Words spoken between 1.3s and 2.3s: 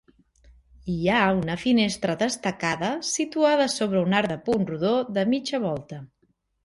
una finestra